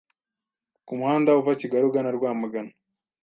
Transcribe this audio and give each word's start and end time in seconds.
ku 0.85 0.91
muhanda 0.99 1.29
uva 1.39 1.51
Kigali 1.61 1.83
ugana 1.87 2.11
Rwamagana, 2.17 2.73